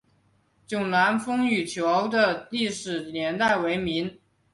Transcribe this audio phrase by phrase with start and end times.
[0.67, 4.17] 迥澜风雨桥的历史年代为明。